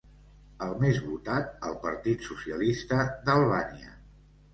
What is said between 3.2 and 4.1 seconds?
d'Albània.